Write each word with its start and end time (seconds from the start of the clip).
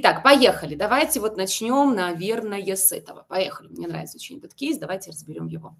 Итак, 0.00 0.22
поехали. 0.22 0.76
Давайте 0.76 1.18
вот 1.18 1.36
начнем, 1.36 1.92
наверное, 1.92 2.76
с 2.76 2.92
этого. 2.92 3.26
Поехали. 3.28 3.66
Мне 3.66 3.88
нравится 3.88 4.16
очень 4.16 4.38
этот 4.38 4.54
кейс. 4.54 4.78
Давайте 4.78 5.10
разберем 5.10 5.48
его. 5.48 5.74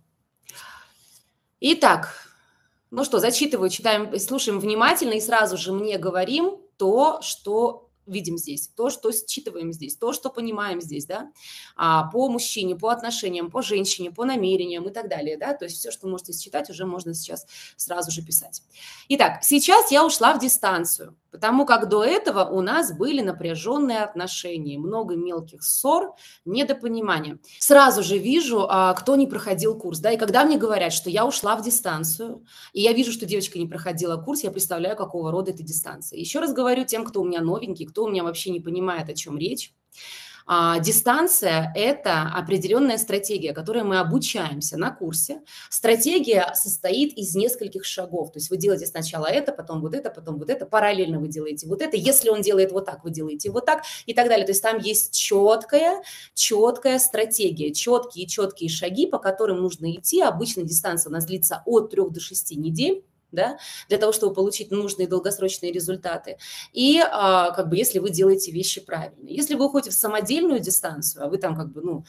Итак, 1.61 2.27
ну 2.91 3.05
что, 3.05 3.21
зачитываю, 3.21 3.71
читаем, 3.71 4.19
слушаем 4.19 4.59
внимательно 4.59 5.13
и 5.13 5.21
сразу 5.21 5.57
же 5.57 5.73
мне 5.73 5.99
говорим 5.99 6.57
то, 6.79 7.23
что 7.23 7.89
видим 8.09 8.39
здесь, 8.39 8.69
то, 8.69 8.91
что 8.91 9.13
считываем 9.13 9.73
здесь, 9.73 9.97
то, 9.97 10.13
что 10.13 10.31
понимаем 10.31 10.81
здесь, 10.81 11.07
да, 11.07 11.31
а, 11.77 12.05
по 12.11 12.29
мужчине, 12.29 12.75
по 12.75 12.89
отношениям, 12.89 13.51
по 13.51 13.63
женщине, 13.63 14.11
по 14.11 14.25
намерениям 14.25 14.89
и 14.89 14.91
так 14.91 15.09
далее, 15.09 15.37
да, 15.37 15.55
то 15.55 15.67
есть 15.67 15.79
все, 15.79 15.91
что 15.91 16.09
можете 16.09 16.33
считать, 16.33 16.71
уже 16.71 16.87
можно 16.87 17.15
сейчас 17.15 17.47
сразу 17.77 18.11
же 18.11 18.23
писать. 18.23 18.63
Итак, 19.11 19.45
сейчас 19.45 19.93
я 19.93 20.05
ушла 20.05 20.35
в 20.35 20.41
дистанцию, 20.41 21.17
потому 21.31 21.67
как 21.67 21.89
до 21.89 22.05
этого 22.05 22.45
у 22.45 22.61
нас 22.61 22.97
были 22.97 23.21
напряженные 23.21 24.01
отношения, 24.01 24.79
много 24.79 25.17
мелких 25.17 25.63
ссор, 25.63 26.15
недопонимания. 26.45 27.39
Сразу 27.59 28.03
же 28.03 28.19
вижу, 28.19 28.67
а, 28.69 28.95
кто 28.95 29.17
не 29.17 29.27
проходил 29.27 29.79
курс, 29.79 29.99
да, 30.01 30.13
и 30.13 30.17
когда 30.17 30.45
мне 30.45 30.59
говорят, 30.59 30.93
что 30.93 31.11
я 31.11 31.27
ушла 31.27 31.57
в 31.57 31.63
дистанцию, 31.63 32.45
и 32.73 32.81
я 32.81 32.93
вижу, 32.93 33.13
что 33.13 33.27
девочка 33.27 33.59
не 33.59 33.67
проходила 33.67 34.17
курс, 34.17 34.45
я 34.45 34.51
представляю, 34.51 34.97
какого 34.97 35.31
рода 35.31 35.51
это 35.51 35.63
дистанция. 35.63 36.19
Еще 36.19 36.41
раз 36.41 36.53
говорю 36.53 36.85
тем, 36.85 37.05
кто 37.05 37.21
у 37.21 37.25
меня 37.25 37.41
новенький, 37.41 37.87
кто 37.87 38.05
у 38.05 38.11
меня 38.11 38.25
вообще 38.25 38.51
не 38.51 38.61
понимает, 38.61 39.09
о 39.09 39.15
чем 39.15 39.39
речь. 39.39 39.73
А, 40.51 40.79
дистанция– 40.79 41.71
это 41.77 42.23
определенная 42.23 42.97
стратегия, 42.97 43.53
которой 43.53 43.83
мы 43.83 43.99
обучаемся 43.99 44.79
на 44.79 44.91
курсе. 44.91 45.43
Стратегия 45.69 46.53
состоит 46.55 47.13
из 47.19 47.35
нескольких 47.35 47.85
шагов. 47.85 48.33
То 48.33 48.39
есть 48.39 48.49
вы 48.49 48.57
делаете 48.57 48.87
сначала 48.87 49.27
это, 49.27 49.53
потом 49.53 49.83
вот 49.83 49.95
это, 49.95 50.09
потом 50.09 50.39
вот 50.39 50.49
это, 50.49 50.65
параллельно 50.65 51.21
вы 51.21 51.29
делаете 51.29 51.67
вот 51.67 51.83
это. 51.83 51.99
Если 51.99 52.31
он 52.31 52.41
делает 52.41 52.73
вот 52.73 52.87
так, 52.87 53.05
вы 53.05 53.11
делаете 53.11 53.51
вот 53.51 53.67
так 53.67 53.83
и 54.07 54.15
так 54.15 54.29
далее. 54.29 54.47
То 54.47 54.53
есть 54.53 54.63
там 54.63 54.79
есть 54.79 55.15
четкая, 55.15 56.03
четкая 56.33 56.99
стратегия, 56.99 57.75
четкие, 57.75 58.27
четкие 58.27 58.71
шаги, 58.71 59.05
по 59.05 59.19
которым 59.19 59.59
нужно 59.59 59.93
идти. 59.93 60.23
Обычно 60.23 60.63
дистанция 60.63 61.11
у 61.11 61.13
нас 61.13 61.27
длится 61.27 61.63
от 61.67 61.91
3 61.91 62.09
до 62.09 62.21
6 62.21 62.57
недель 62.57 63.05
да, 63.33 63.59
для 63.89 63.99
того, 63.99 64.13
чтобы 64.13 64.35
получить 64.35 64.71
нужные 64.71 65.09
долгосрочные 65.09 65.73
результаты. 65.73 66.39
И 66.73 66.99
а, 66.99 67.51
как 67.53 67.69
бы 67.69 67.77
если 67.77 67.99
вы 67.99 68.11
делаете 68.11 68.53
вещи 68.53 68.81
правильно. 68.81 69.27
Если 69.29 69.55
вы 69.55 69.67
уходите 69.67 69.91
в 69.91 69.95
самодельную 69.95 70.61
дистанцию, 70.61 71.25
а 71.25 71.29
вы 71.29 71.39
там 71.39 71.57
как 71.57 71.73
бы, 71.73 71.83
ну, 71.83 72.05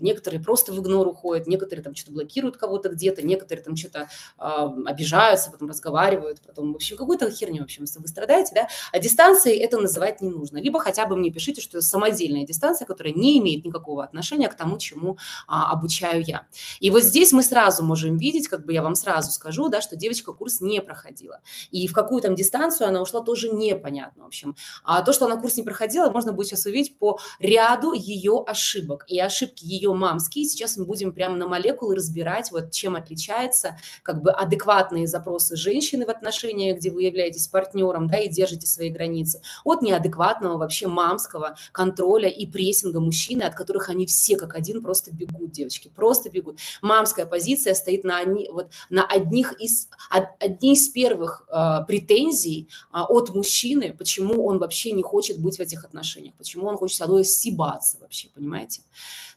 некоторые 0.00 0.42
просто 0.42 0.72
в 0.72 0.80
игнор 0.80 1.06
уходят, 1.06 1.46
некоторые 1.46 1.82
там 1.82 1.94
что-то 1.94 2.12
блокируют 2.12 2.56
кого-то 2.56 2.88
где-то, 2.88 3.22
некоторые 3.22 3.64
там 3.64 3.76
что-то 3.76 4.08
э, 4.38 4.42
обижаются, 4.86 5.50
потом 5.50 5.68
разговаривают, 5.68 6.40
потом, 6.40 6.72
в 6.72 6.76
общем, 6.76 6.96
какую-то 6.96 7.30
херню, 7.30 7.60
в 7.60 7.64
общем, 7.64 7.84
вы 7.96 8.08
страдаете, 8.08 8.52
да, 8.54 8.68
а 8.92 8.98
дистанции 8.98 9.56
это 9.56 9.78
называть 9.78 10.20
не 10.20 10.30
нужно. 10.30 10.58
Либо 10.58 10.80
хотя 10.80 11.06
бы 11.06 11.16
мне 11.16 11.30
пишите, 11.30 11.60
что 11.60 11.80
самодельная 11.80 12.44
дистанция, 12.44 12.86
которая 12.86 13.14
не 13.14 13.38
имеет 13.38 13.64
никакого 13.64 14.04
отношения 14.04 14.48
к 14.48 14.54
тому, 14.54 14.78
чему 14.78 15.18
а, 15.46 15.72
обучаю 15.72 16.22
я. 16.24 16.46
И 16.80 16.90
вот 16.90 17.02
здесь 17.02 17.32
мы 17.32 17.42
сразу 17.42 17.84
можем 17.84 18.16
видеть, 18.16 18.48
как 18.48 18.64
бы 18.64 18.72
я 18.72 18.82
вам 18.82 18.94
сразу 18.94 19.32
скажу, 19.32 19.68
да, 19.68 19.80
что 19.80 19.96
девочка 19.96 20.32
курс 20.32 20.60
не 20.60 20.80
проходила. 20.80 21.40
И 21.70 21.86
в 21.86 21.92
какую 21.92 22.22
там 22.22 22.34
дистанцию 22.34 22.88
она 22.88 23.02
ушла, 23.02 23.20
тоже 23.22 23.48
непонятно, 23.48 24.24
в 24.24 24.26
общем. 24.26 24.56
А 24.84 25.02
то, 25.02 25.12
что 25.12 25.26
она 25.26 25.36
курс 25.36 25.56
не 25.56 25.62
проходила, 25.62 26.10
можно 26.10 26.32
будет 26.32 26.48
сейчас 26.48 26.66
увидеть 26.66 26.98
по 26.98 27.18
ряду 27.38 27.92
ее 27.92 28.44
ошибок. 28.46 29.04
И 29.08 29.18
ошибки 29.18 29.64
ее 29.64 29.91
мамский. 29.94 30.44
Сейчас 30.44 30.76
мы 30.76 30.84
будем 30.84 31.12
прямо 31.12 31.36
на 31.36 31.46
молекулы 31.46 31.96
разбирать, 31.96 32.50
вот 32.50 32.70
чем 32.70 32.96
отличается 32.96 33.78
как 34.02 34.22
бы 34.22 34.30
адекватные 34.30 35.06
запросы 35.06 35.56
женщины 35.56 36.06
в 36.06 36.10
отношениях, 36.10 36.78
где 36.78 36.90
вы 36.90 37.04
являетесь 37.04 37.48
партнером, 37.48 38.08
да, 38.08 38.18
и 38.18 38.28
держите 38.28 38.66
свои 38.66 38.90
границы, 38.90 39.40
от 39.64 39.82
неадекватного 39.82 40.58
вообще 40.58 40.86
мамского 40.88 41.56
контроля 41.72 42.28
и 42.28 42.46
прессинга 42.46 43.00
мужчины, 43.00 43.42
от 43.42 43.54
которых 43.54 43.88
они 43.88 44.06
все 44.06 44.36
как 44.36 44.54
один 44.54 44.82
просто 44.82 45.12
бегут, 45.12 45.52
девочки, 45.52 45.90
просто 45.94 46.30
бегут. 46.30 46.58
Мамская 46.80 47.26
позиция 47.26 47.74
стоит 47.74 48.04
на, 48.04 48.18
одни, 48.18 48.48
вот, 48.50 48.70
на 48.90 49.04
одних 49.04 49.52
из, 49.60 49.88
од, 50.10 50.24
одни 50.40 50.74
из 50.74 50.88
первых 50.88 51.46
э, 51.48 51.84
претензий 51.86 52.68
э, 52.92 52.98
от 52.98 53.34
мужчины, 53.34 53.94
почему 53.96 54.46
он 54.46 54.58
вообще 54.58 54.92
не 54.92 55.02
хочет 55.02 55.38
быть 55.38 55.56
в 55.56 55.60
этих 55.60 55.84
отношениях, 55.84 56.34
почему 56.34 56.66
он 56.66 56.76
хочет 56.76 57.00
одной 57.02 57.24
сибаться 57.24 57.98
вообще, 58.00 58.28
понимаете? 58.34 58.82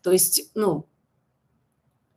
То 0.06 0.12
есть, 0.12 0.35
ну, 0.56 0.88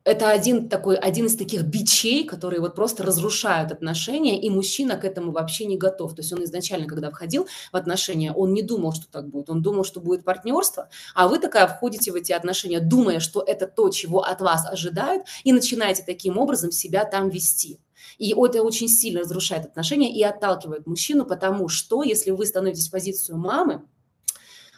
это 0.09 0.31
один 0.31 0.71
такой, 0.71 0.97
один 0.97 1.27
из 1.27 1.37
таких 1.37 1.65
бичей, 1.65 2.25
которые 2.25 2.61
вот 2.61 2.75
просто 2.75 3.05
разрушают 3.05 3.73
отношения, 3.73 4.41
и 4.41 4.49
мужчина 4.49 4.97
к 4.97 5.05
этому 5.05 5.33
вообще 5.33 5.67
не 5.67 5.77
готов. 5.77 6.15
То 6.15 6.23
есть 6.23 6.33
он 6.33 6.43
изначально, 6.45 6.87
когда 6.87 7.11
входил 7.11 7.47
в 7.73 7.77
отношения, 7.77 8.33
он 8.33 8.55
не 8.55 8.63
думал, 8.63 8.95
что 8.95 9.07
так 9.11 9.29
будет. 9.29 9.51
Он 9.51 9.61
думал, 9.61 9.85
что 9.85 10.01
будет 10.01 10.25
партнерство, 10.25 10.89
а 11.15 11.29
вы 11.29 11.39
такая 11.39 11.67
входите 11.69 12.11
в 12.11 12.15
эти 12.15 12.33
отношения, 12.33 12.81
думая, 12.81 13.21
что 13.21 13.43
это 13.47 13.67
то, 13.67 13.91
чего 13.91 14.23
от 14.23 14.41
вас 14.41 14.67
ожидают, 14.67 15.25
и 15.45 15.53
начинаете 15.53 16.03
таким 16.07 16.39
образом 16.39 16.73
себя 16.73 17.05
там 17.05 17.29
вести. 17.29 17.79
И 18.17 18.31
это 18.31 18.63
очень 18.63 18.89
сильно 18.89 19.21
разрушает 19.21 19.67
отношения 19.67 20.11
и 20.11 20.23
отталкивает 20.23 20.87
мужчину, 20.87 21.27
потому 21.27 21.69
что 21.69 22.03
если 22.03 22.31
вы 22.31 22.47
становитесь 22.47 22.89
в 22.89 22.93
позицию 22.93 23.37
мамы, 23.37 23.83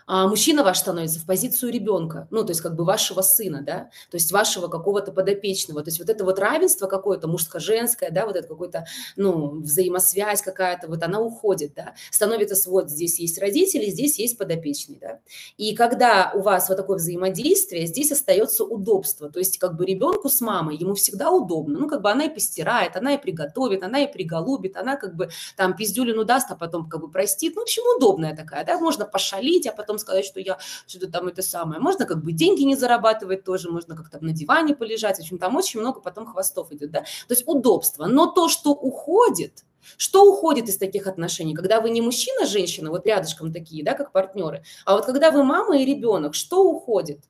а 0.07 0.27
мужчина 0.27 0.63
ваш 0.63 0.79
становится 0.79 1.21
в 1.21 1.27
позицию 1.27 1.73
ребенка, 1.73 2.27
ну, 2.31 2.45
то 2.45 2.51
есть 2.51 2.61
как 2.61 2.75
бы 2.75 2.85
вашего 2.85 3.23
сына, 3.23 3.63
да, 3.63 3.91
то 4.11 4.17
есть 4.17 4.33
вашего 4.33 4.69
какого-то 4.69 5.13
подопечного, 5.13 5.83
то 5.83 5.89
есть 5.89 5.99
вот 5.99 6.09
это 6.09 6.25
вот 6.25 6.39
равенство 6.39 6.87
какое-то 6.87 7.29
мужско-женское, 7.29 8.11
да, 8.11 8.27
вот 8.27 8.37
это 8.37 8.49
какой-то, 8.49 8.87
ну, 9.17 9.61
взаимосвязь 9.61 10.43
какая-то, 10.43 10.89
вот 10.89 11.03
она 11.03 11.21
уходит, 11.21 11.75
да, 11.75 11.95
становится 12.11 12.71
вот 12.71 12.91
здесь 12.91 13.19
есть 13.21 13.39
родители, 13.39 13.91
здесь 13.91 14.19
есть 14.19 14.37
подопечный, 14.37 14.99
да, 15.01 15.21
и 15.57 15.75
когда 15.75 16.33
у 16.35 16.41
вас 16.41 16.69
вот 16.69 16.77
такое 16.77 16.97
взаимодействие, 16.97 17.87
здесь 17.87 18.13
остается 18.13 18.65
удобство, 18.65 19.31
то 19.31 19.39
есть 19.39 19.59
как 19.59 19.77
бы 19.77 19.87
ребенку 19.87 20.29
с 20.29 20.41
мамой, 20.41 20.77
ему 20.77 20.95
всегда 20.95 21.31
удобно, 21.31 21.79
ну, 21.79 21.89
как 21.89 22.03
бы 22.03 22.11
она 22.11 22.25
и 22.25 22.29
постирает, 22.35 22.97
она 22.97 23.15
и 23.15 23.19
приготовит, 23.19 23.83
она 23.83 24.01
и 24.01 24.13
приголубит, 24.13 24.77
она 24.77 24.97
как 24.97 25.15
бы 25.15 25.31
там 25.57 25.77
пиздюлину 25.77 26.25
даст, 26.25 26.51
а 26.51 26.57
потом 26.57 26.89
как 26.89 27.01
бы 27.01 27.11
простит, 27.11 27.55
ну, 27.55 27.61
в 27.61 27.65
общем, 27.65 27.83
удобная 27.97 28.35
такая, 28.35 28.65
да, 28.65 28.79
можно 28.79 29.05
пошалить, 29.05 29.67
а 29.67 29.73
потом 29.73 29.99
сказать, 30.01 30.25
что 30.25 30.41
я 30.41 30.59
что-то 30.87 31.09
там 31.09 31.29
это 31.29 31.43
самое. 31.43 31.81
Можно 31.81 32.07
как 32.07 32.23
бы 32.25 32.33
деньги 32.33 32.63
не 32.63 32.77
зарабатывать 32.77 33.45
тоже, 33.45 33.71
можно 33.71 33.97
как-то 33.97 34.23
на 34.25 34.33
диване 34.33 34.75
полежать. 34.75 35.19
В 35.19 35.21
общем, 35.21 35.39
там 35.39 35.57
очень 35.57 35.81
много 35.81 36.01
потом 36.01 36.27
хвостов 36.27 36.73
идет, 36.73 36.91
да. 36.91 37.01
То 37.01 37.35
есть 37.35 37.45
удобство. 37.47 38.07
Но 38.07 38.27
то, 38.27 38.49
что 38.49 38.73
уходит, 38.73 39.65
что 39.97 40.25
уходит 40.31 40.69
из 40.69 40.77
таких 40.79 41.07
отношений? 41.07 41.55
Когда 41.55 41.81
вы 41.81 41.91
не 41.91 42.01
мужчина, 42.01 42.47
женщина, 42.47 42.91
вот 42.91 43.07
рядышком 43.07 43.53
такие, 43.53 43.85
да, 43.85 43.95
как 43.95 44.13
партнеры, 44.13 44.65
а 44.85 44.95
вот 44.95 45.07
когда 45.07 45.31
вы 45.31 45.45
мама 45.45 45.79
и 45.79 45.85
ребенок, 45.85 46.35
что 46.35 46.65
уходит? 46.65 47.21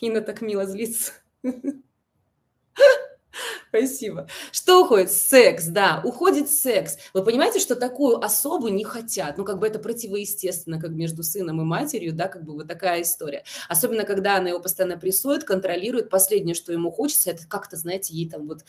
Инна 0.00 0.22
так 0.22 0.40
мило 0.40 0.66
злится. 0.66 1.12
Спасибо. 3.70 4.26
Что 4.50 4.82
уходит? 4.82 5.12
Секс, 5.12 5.66
да, 5.66 6.02
уходит 6.04 6.50
секс. 6.50 6.98
Вы 7.14 7.24
понимаете, 7.24 7.60
что 7.60 7.76
такую 7.76 8.18
особу 8.18 8.66
не 8.66 8.82
хотят? 8.82 9.38
Ну, 9.38 9.44
как 9.44 9.60
бы 9.60 9.66
это 9.68 9.78
противоестественно, 9.78 10.80
как 10.80 10.90
между 10.90 11.22
сыном 11.22 11.60
и 11.60 11.64
матерью, 11.64 12.12
да, 12.12 12.26
как 12.26 12.42
бы 12.42 12.54
вот 12.54 12.66
такая 12.66 13.02
история. 13.02 13.44
Особенно, 13.68 14.02
когда 14.02 14.36
она 14.36 14.48
его 14.48 14.58
постоянно 14.58 14.98
прессует, 14.98 15.44
контролирует. 15.44 16.10
Последнее, 16.10 16.56
что 16.56 16.72
ему 16.72 16.90
хочется, 16.90 17.30
это 17.30 17.46
как-то, 17.46 17.76
знаете, 17.76 18.12
ей 18.12 18.28
там 18.28 18.48
вот 18.48 18.64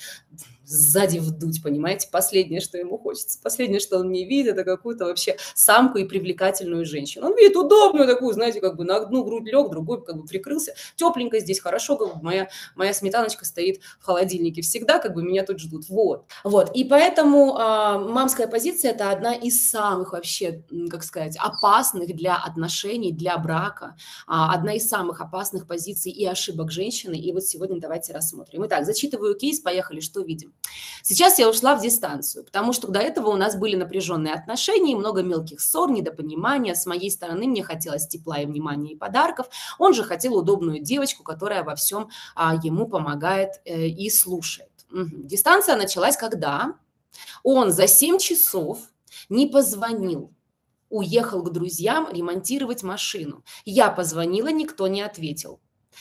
сзади 0.65 1.17
вдуть, 1.17 1.63
понимаете? 1.63 2.07
Последнее, 2.11 2.61
что 2.61 2.77
ему 2.77 2.99
хочется. 2.99 3.39
Последнее, 3.41 3.79
что 3.79 3.97
он 3.97 4.11
не 4.11 4.25
видит, 4.25 4.53
это 4.53 4.63
какую-то 4.63 5.05
вообще 5.05 5.35
самку 5.55 5.97
и 5.97 6.05
привлекательную 6.05 6.85
женщину. 6.85 7.25
Он 7.25 7.35
видит 7.35 7.57
удобную 7.57 8.07
такую, 8.07 8.33
знаете, 8.33 8.61
как 8.61 8.75
бы 8.77 8.83
на 8.83 8.97
одну 8.97 9.23
грудь 9.23 9.47
лег, 9.47 9.71
другой 9.71 10.05
как 10.05 10.17
бы 10.17 10.25
прикрылся. 10.25 10.75
Тепленько 10.95 11.39
здесь, 11.39 11.59
хорошо, 11.59 11.97
как 11.97 12.17
бы 12.17 12.23
моя, 12.23 12.49
моя 12.75 12.93
сметаночка 12.93 13.45
стоит 13.45 13.81
в 13.99 14.05
холодильнике 14.05 14.61
всегда 14.61 14.90
всегда 14.91 14.99
как 14.99 15.13
бы 15.13 15.23
меня 15.23 15.43
тут 15.43 15.59
ждут. 15.59 15.89
Вот. 15.89 16.25
Вот. 16.43 16.71
И 16.75 16.83
поэтому 16.83 17.57
э, 17.57 17.97
мамская 18.09 18.47
позиция– 18.47 18.91
это 18.93 19.11
одна 19.11 19.33
из 19.33 19.69
самых 19.69 20.13
вообще, 20.13 20.63
как 20.89 21.03
сказать, 21.03 21.37
опасных 21.37 22.15
для 22.15 22.35
отношений, 22.35 23.11
для 23.11 23.37
брака, 23.37 23.95
э, 23.95 24.31
одна 24.31 24.73
из 24.73 24.87
самых 24.87 25.21
опасных 25.21 25.67
позиций 25.67 26.11
и 26.11 26.25
ошибок 26.25 26.71
женщины. 26.71 27.15
И 27.15 27.31
вот 27.31 27.43
сегодня 27.43 27.79
давайте 27.79 28.13
рассмотрим. 28.13 28.65
Итак, 28.65 28.85
зачитываю 28.85 29.35
кейс, 29.35 29.59
поехали, 29.59 29.99
что 29.99 30.21
видим. 30.21 30.53
Сейчас 31.03 31.39
я 31.39 31.49
ушла 31.49 31.75
в 31.75 31.81
дистанцию, 31.81 32.43
потому 32.43 32.73
что 32.73 32.87
до 32.87 32.99
этого 32.99 33.29
у 33.29 33.37
нас 33.37 33.55
были 33.55 33.75
напряженные 33.75 34.33
отношения, 34.33 34.95
много 34.95 35.23
мелких 35.23 35.61
ссор, 35.61 35.91
недопонимания. 35.91 36.75
С 36.75 36.85
моей 36.85 37.11
стороны 37.11 37.47
мне 37.47 37.63
хотелось 37.63 38.07
тепла 38.07 38.39
и 38.39 38.45
внимания 38.45 38.93
и 38.93 38.95
подарков. 38.97 39.47
Он 39.79 39.93
же 39.93 40.03
хотел 40.03 40.35
удобную 40.37 40.79
девочку, 40.79 41.23
которая 41.23 41.63
во 41.63 41.75
всем 41.75 42.09
а, 42.35 42.55
ему 42.55 42.87
помогает 42.87 43.61
э, 43.65 43.87
и 43.87 44.09
слушает. 44.09 44.71
Дистанция 44.91 45.75
началась 45.75 46.17
когда? 46.17 46.75
Он 47.43 47.71
за 47.71 47.87
7 47.87 48.19
часов 48.19 48.79
не 49.29 49.47
позвонил, 49.47 50.33
уехал 50.89 51.43
к 51.43 51.51
друзьям 51.51 52.09
ремонтировать 52.11 52.83
машину. 52.83 53.43
Я 53.65 53.89
позвонила, 53.89 54.49
никто 54.49 54.87
не 54.87 55.01
ответил. 55.01 55.59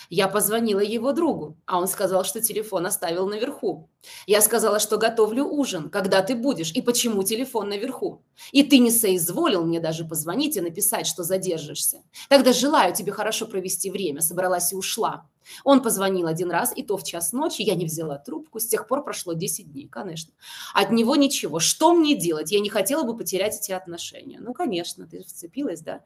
Я 0.09 0.29
позвонила 0.29 0.81
его 0.81 1.13
другу, 1.13 1.57
а 1.67 1.79
он 1.79 1.89
сказал, 1.89 2.25
что 2.25 2.41
телефон 2.41 2.87
оставил 2.87 3.29
наверху. 3.29 3.89
Я 4.27 4.41
сказала, 4.41 4.79
что 4.79 4.97
готовлю 4.97 5.45
ужин, 5.45 5.91
когда 5.91 6.23
ты 6.23 6.35
будешь, 6.35 6.73
и 6.73 6.81
почему 6.81 7.23
телефон 7.23 7.69
наверху. 7.69 8.23
И 8.53 8.63
ты 8.63 8.79
не 8.79 8.91
соизволил 8.91 9.65
мне 9.65 9.81
даже 9.81 10.05
позвонить 10.05 10.57
и 10.57 10.61
написать, 10.61 11.07
что 11.07 11.23
задержишься. 11.23 12.03
Тогда 12.29 12.53
желаю 12.53 12.95
тебе 12.95 13.13
хорошо 13.13 13.47
провести 13.47 13.91
время, 13.91 14.21
собралась 14.21 14.73
и 14.73 14.77
ушла. 14.77 15.29
Он 15.65 15.83
позвонил 15.83 16.27
один 16.27 16.51
раз, 16.51 16.73
и 16.75 16.83
то 16.83 16.97
в 16.97 17.05
час 17.05 17.33
ночи. 17.33 17.63
Я 17.63 17.75
не 17.75 17.87
взяла 17.87 18.19
трубку. 18.19 18.61
С 18.61 18.67
тех 18.67 18.87
пор 18.87 19.05
прошло 19.05 19.33
10 19.33 19.73
дней, 19.73 19.89
конечно. 19.89 20.33
От 20.75 20.91
него 20.93 21.17
ничего. 21.17 21.61
Что 21.61 21.93
мне 21.93 22.17
делать? 22.17 22.53
Я 22.53 22.61
не 22.61 22.71
хотела 22.71 23.03
бы 23.03 23.17
потерять 23.17 23.57
эти 23.57 23.73
отношения. 23.73 24.39
Ну, 24.41 24.53
конечно, 24.53 25.07
ты 25.07 25.23
вцепилась, 25.23 25.81
да? 25.81 26.01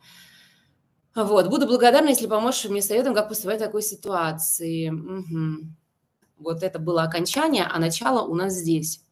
Вот, 1.15 1.49
буду 1.49 1.67
благодарна, 1.67 2.09
если 2.09 2.27
поможешь 2.27 2.65
мне 2.65 2.83
советом, 2.83 3.15
как 3.15 3.29
поступать 3.29 3.61
в 3.61 3.65
такой 3.65 3.83
ситуации. 3.83 4.91
Угу. 4.91 5.69
Вот 6.39 6.63
это 6.63 6.79
было 6.79 7.05
окончание, 7.05 7.65
а 7.65 7.79
начало 7.79 8.27
у 8.27 8.35
нас 8.35 8.55
здесь. 8.55 9.04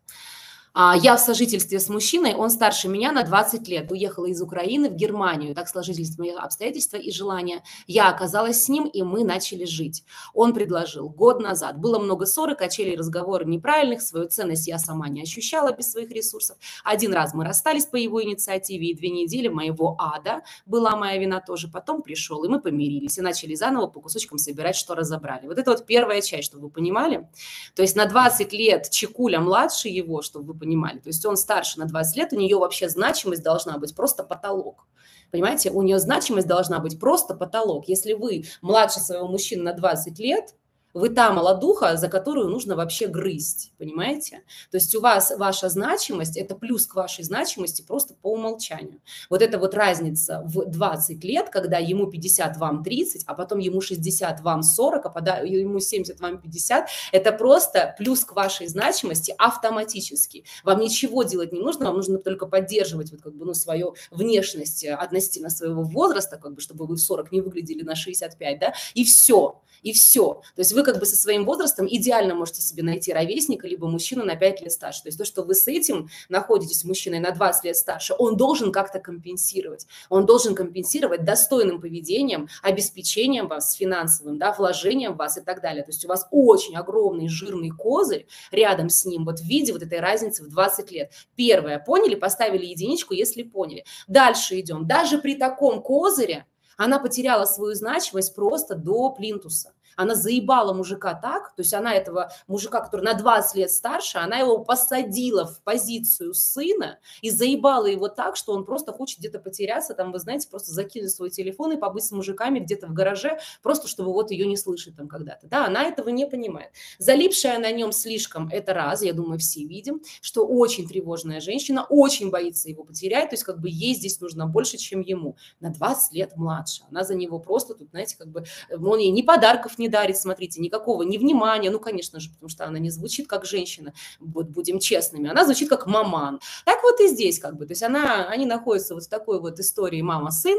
А, 0.75 0.97
я 0.97 1.17
в 1.17 1.21
сожительстве 1.21 1.79
с 1.79 1.89
мужчиной, 1.91 2.35
он 2.35 2.49
старше 2.49 2.89
меня 2.89 3.13
на 3.13 3.25
20 3.25 3.69
лет. 3.69 3.93
Уехала 3.93 4.27
из 4.27 4.41
Украины 4.41 4.89
в 4.89 4.95
Германию. 4.95 5.55
Так 5.55 5.69
сложились 5.69 6.17
мои 6.17 6.31
обстоятельства 6.31 6.97
и 6.97 7.11
желания. 7.11 7.63
Я 7.87 8.09
оказалась 8.09 8.65
с 8.65 8.69
ним, 8.71 8.87
и 8.87 9.03
мы 9.03 9.23
начали 9.23 9.67
жить. 9.67 10.03
Он 10.33 10.55
предложил 10.55 11.11
год 11.11 11.41
назад. 11.41 11.79
Было 11.79 11.99
много 11.99 12.25
ссор 12.25 12.51
и 12.51 12.55
качелей 12.55 12.97
разговоров 12.97 13.47
неправильных. 13.49 14.01
Свою 14.01 14.29
ценность 14.29 14.67
я 14.67 14.79
сама 14.79 15.09
не 15.09 15.23
ощущала 15.23 15.73
без 15.73 15.93
своих 15.93 16.11
ресурсов. 16.11 16.57
Один 16.85 17.13
раз 17.13 17.35
мы 17.35 17.45
расстались 17.45 17.85
по 17.85 17.97
его 17.97 18.23
инициативе, 18.23 18.89
и 18.89 18.95
две 18.95 19.11
недели 19.11 19.49
моего 19.49 19.97
ада 19.99 20.43
была 20.65 20.97
моя 20.97 21.19
вина 21.19 21.41
тоже. 21.41 21.69
Потом 21.69 22.01
пришел, 22.01 22.45
и 22.45 22.49
мы 22.49 22.61
помирились, 22.61 23.19
и 23.19 23.21
начали 23.21 23.55
заново 23.55 23.89
по 23.89 24.01
кусочкам 24.01 24.39
собирать, 24.39 24.77
что 24.77 24.95
разобрали. 24.95 25.47
Вот 25.47 25.59
это 25.59 25.71
вот 25.71 25.85
первая 25.85 26.23
часть, 26.23 26.45
чтобы 26.45 26.65
вы 26.65 26.71
понимали. 26.71 27.29
То 27.75 27.83
есть 27.83 27.95
на 27.95 28.07
20 28.07 28.53
лет 28.55 28.89
Чекуля 28.89 29.41
младше 29.41 29.89
его, 29.89 30.23
чтобы 30.23 30.55
вы 30.55 30.62
понимали. 30.63 31.01
То 31.01 31.09
есть 31.09 31.27
он 31.27 31.37
старше 31.37 31.81
на 31.81 31.87
20 31.87 32.17
лет, 32.17 32.33
у 32.33 32.37
нее 32.37 32.57
вообще 32.57 32.89
значимость 32.89 33.43
должна 33.43 33.79
быть 33.79 33.97
просто 33.97 34.23
потолок. 34.23 34.87
Понимаете, 35.33 35.71
у 35.71 35.83
нее 35.83 35.99
значимость 35.99 36.47
должна 36.47 36.79
быть 36.79 37.01
просто 37.01 37.35
потолок. 37.35 37.89
Если 37.89 38.13
вы 38.13 38.45
младше 38.61 39.01
своего 39.01 39.27
мужчины 39.27 39.65
на 39.65 39.73
20 39.73 40.19
лет, 40.21 40.55
вы 40.95 41.09
та 41.09 41.33
молодуха, 41.33 41.97
за 41.97 42.09
которую 42.09 42.49
нужно 42.49 42.77
вообще 42.77 43.07
грызть, 43.07 43.73
понимаете? 43.79 44.43
То 44.71 44.77
есть 44.77 44.95
у 44.95 45.01
вас 45.01 45.33
ваша 45.37 45.69
значимость– 45.69 46.37
это 46.39 46.55
плюс 46.55 46.87
к 46.87 46.95
вашей 46.95 47.25
значимости 47.25 47.83
просто 47.83 48.15
по 48.15 48.33
умолчанию. 48.33 49.01
Вот 49.31 49.43
эта 49.43 49.59
вот 49.59 49.75
разница 49.75 50.43
в 50.45 50.65
20 50.67 51.25
лет, 51.25 51.49
когда 51.49 51.79
ему 51.79 52.07
50, 52.07 52.57
вам 52.59 52.83
30, 52.83 53.25
а 53.27 53.35
потом 53.35 53.59
ему 53.59 53.81
60, 53.81 54.41
вам 54.41 54.63
40, 54.63 55.07
а 55.07 55.11
пода, 55.11 55.39
ему 55.39 55.81
70, 55.81 56.21
вам 56.21 56.41
50– 56.41 56.89
это 57.13 57.33
просто 57.33 57.95
плюс 57.99 58.25
к 58.25 58.33
вашей 58.33 58.67
значимости 58.67 59.35
автоматически. 59.39 60.45
Вам 60.65 60.81
ничего 60.81 61.23
делать 61.23 61.53
не 61.53 61.61
нужно, 61.61 61.87
вам 61.87 61.97
нужно 61.97 62.19
только 62.19 62.47
поддерживать 62.47 63.11
вот 63.13 63.23
как 63.23 63.35
бы, 63.35 63.45
ну, 63.45 63.55
свою 63.55 63.95
внешность 64.11 64.85
относительно 64.85 65.51
своего 65.51 65.83
возраста, 65.83 66.37
как 66.37 66.55
бы, 66.55 66.61
чтобы 66.61 66.87
вы 66.87 66.97
в 66.97 67.01
40 67.01 67.33
не 67.33 67.41
выглядели 67.41 67.83
на 67.83 67.95
65, 67.95 68.59
да, 68.59 68.75
и 68.95 69.05
все 69.05 69.63
и 69.83 69.93
все. 69.93 70.43
То 70.55 70.61
есть 70.61 70.73
вы 70.73 70.82
как 70.83 70.99
бы 70.99 71.07
со 71.07 71.17
своим 71.17 71.45
возрастом 71.45 71.87
идеально 71.89 72.35
можете 72.35 72.63
себе 72.63 72.83
найти 72.83 73.13
ровесника, 73.13 73.67
либо 73.67 73.89
мужчину 73.89 74.25
на 74.25 74.37
5 74.37 74.63
лет 74.63 74.73
старше. 74.73 75.03
То 75.03 75.09
есть 75.09 75.19
то, 75.19 75.25
что 75.25 75.43
вы 75.43 75.55
с 75.55 75.67
этим 75.69 76.09
находитесь, 76.29 76.85
мужчиной 76.85 77.21
на 77.21 77.31
20 77.31 77.65
лет 77.65 77.77
старше, 77.77 78.15
он 78.19 78.37
должен 78.37 78.73
как-то 78.73 78.99
компенсировать. 78.99 79.87
Он 80.09 80.27
должен 80.27 80.55
компенсировать 80.55 81.25
достойным 81.25 81.81
поведением, 81.81 82.49
обеспечением 82.63 83.49
вас 83.49 83.75
финансовым, 83.75 84.39
да, 84.39 84.53
вложением 84.53 85.15
в 85.15 85.17
вас 85.17 85.39
и 85.39 85.41
так 85.41 85.61
далее. 85.61 85.83
То 85.83 85.91
есть 85.91 86.05
у 86.05 86.09
вас 86.09 86.27
очень 86.31 86.77
огромный 86.77 87.29
жирный 87.29 87.71
козырь 87.71 88.27
рядом 88.51 88.89
с 88.89 89.05
ним, 89.05 89.25
вот 89.25 89.41
в 89.41 89.45
виде 89.45 89.73
вот 89.73 89.83
этой 89.83 90.01
разницы 90.01 90.45
в 90.45 90.49
20 90.49 90.91
лет. 90.93 91.13
Первое, 91.37 91.79
поняли, 91.79 92.15
поставили 92.15 92.67
единичку, 92.67 93.15
если 93.15 93.43
поняли. 93.43 93.85
Дальше 94.07 94.61
идем. 94.61 94.87
Даже 94.87 95.19
при 95.19 95.35
таком 95.35 95.83
козыре 95.83 96.47
она 96.77 96.99
потеряла 96.99 97.45
свою 97.45 97.75
значимость 97.75 98.35
просто 98.35 98.75
до 98.75 99.11
плинтуса. 99.11 99.73
Она 99.97 100.15
заебала 100.15 100.73
мужика 100.73 101.15
так, 101.15 101.55
то 101.55 101.63
есть 101.63 101.75
она 101.75 101.95
этого 101.95 102.33
мужика, 102.47 102.81
который 102.81 103.03
на 103.03 103.15
20 103.15 103.57
лет 103.57 103.71
старше, 103.71 104.19
она 104.19 104.39
его 104.39 104.59
посадила 104.59 105.47
в 105.47 105.63
позицию 105.63 106.35
сына 106.35 106.99
и 107.21 107.31
заебала 107.31 107.87
его 107.87 108.09
так, 108.09 108.37
что 108.37 108.53
он 108.53 108.65
просто 108.65 108.93
хочет 108.93 109.19
где-то 109.19 109.39
потеряться, 109.39 109.95
там, 109.95 110.13
вы 110.13 110.19
знаете, 110.19 110.49
просто 110.49 110.73
закинуть 110.73 111.11
свой 111.11 111.31
телефон 111.31 111.73
и 111.73 111.77
побыть 111.77 112.05
с 112.05 112.13
мужиками 112.13 112.59
где-то 112.59 112.87
в 112.87 112.93
гараже, 112.93 113.39
просто 113.63 113.89
чтобы 113.89 114.13
вот 114.13 114.31
ее 114.31 114.47
не 114.47 114.57
слышать 114.57 114.97
там 114.97 115.09
когда-то. 115.09 115.47
Да, 115.47 115.67
она 115.67 115.85
этого 115.85 116.09
не 116.09 116.27
понимает. 116.27 116.71
Залипшая 116.99 117.59
на 117.59 117.73
нем 117.73 117.93
слишком, 117.93 118.49
это 118.49 118.75
раз, 118.75 119.03
я 119.03 119.13
думаю, 119.13 119.39
все 119.39 119.65
видим, 119.65 120.03
что 120.21 120.47
очень 120.47 120.89
тревожная 120.89 121.41
женщина, 121.41 121.85
очень 121.89 122.31
боится 122.31 122.69
его 122.69 122.85
потерять, 122.85 123.31
то 123.31 123.35
есть 123.35 123.45
как 123.45 123.61
бы 123.61 123.69
ей 123.69 123.95
здесь 123.95 124.21
нужно 124.21 124.47
больше, 124.47 124.77
чем 124.77 125.01
ему. 125.01 125.37
На 125.61 125.71
20 125.71 126.13
лет 126.13 126.37
младше. 126.37 126.83
Она 126.91 127.05
за 127.05 127.15
него 127.15 127.39
просто 127.39 127.75
тут, 127.75 127.91
знаете, 127.91 128.17
как 128.17 128.29
бы, 128.29 128.45
он 128.71 128.99
ей 128.99 129.11
ни 129.11 129.23
подарков 129.23 129.79
не 129.83 129.89
дарит, 129.89 130.17
смотрите, 130.17 130.61
никакого 130.61 131.03
ни 131.03 131.19
внимания, 131.19 131.71
ну, 131.71 131.79
конечно 131.79 132.21
же, 132.21 132.31
потому 132.31 132.49
что 132.49 132.65
она 132.65 132.79
не 132.79 132.91
звучит 132.91 133.27
как 133.27 133.45
женщина, 133.45 133.93
вот 134.21 134.49
будем 134.49 134.79
честными, 134.79 135.29
она 135.29 135.45
звучит 135.45 135.69
как 135.69 135.87
маман. 135.87 136.41
Так 136.65 136.83
вот 136.83 137.01
и 137.01 137.09
здесь 137.09 137.39
как 137.39 137.57
бы, 137.57 137.67
то 137.67 137.73
есть 137.73 137.83
она, 137.83 138.29
они 138.29 138.47
находятся 138.47 138.95
вот 138.95 139.05
в 139.05 139.09
такой 139.09 139.41
вот 139.41 139.61
истории 139.61 140.01
мама-сын, 140.01 140.59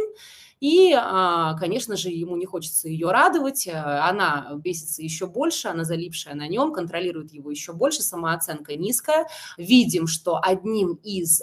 и, 0.60 0.94
а, 0.96 1.56
конечно 1.56 1.98
же, 1.98 2.10
ему 2.10 2.38
не 2.38 2.46
хочется 2.46 2.88
ее 2.88 3.12
радовать, 3.12 3.68
она 3.68 4.52
бесится 4.64 5.02
еще 5.02 5.28
больше, 5.28 5.68
она 5.68 5.84
залипшая 5.84 6.36
на 6.36 6.48
нем, 6.48 6.72
контролирует 6.72 7.34
его 7.34 7.52
еще 7.52 7.74
больше, 7.74 8.02
самооценка 8.02 8.76
низкая. 8.78 9.28
Видим, 9.58 10.08
что 10.08 10.40
одним 10.42 10.94
из 11.04 11.42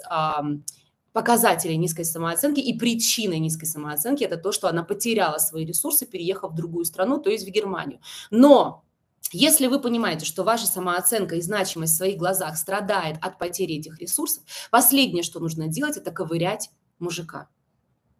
показателей 1.13 1.77
низкой 1.77 2.05
самооценки 2.05 2.59
и 2.59 2.77
причиной 2.77 3.39
низкой 3.39 3.65
самооценки 3.65 4.23
это 4.23 4.37
то, 4.37 4.51
что 4.51 4.67
она 4.67 4.83
потеряла 4.83 5.37
свои 5.37 5.65
ресурсы, 5.65 6.05
переехав 6.05 6.51
в 6.51 6.55
другую 6.55 6.85
страну, 6.85 7.19
то 7.19 7.29
есть 7.29 7.45
в 7.47 7.51
Германию. 7.51 7.99
Но 8.29 8.85
если 9.31 9.67
вы 9.67 9.79
понимаете, 9.79 10.25
что 10.25 10.43
ваша 10.43 10.67
самооценка 10.67 11.35
и 11.35 11.41
значимость 11.41 11.93
в 11.93 11.97
своих 11.97 12.17
глазах 12.17 12.57
страдает 12.57 13.17
от 13.21 13.37
потери 13.37 13.75
этих 13.75 13.99
ресурсов, 13.99 14.43
последнее, 14.71 15.23
что 15.23 15.39
нужно 15.39 15.67
делать, 15.67 15.97
это 15.97 16.11
ковырять 16.11 16.69
мужика. 16.99 17.49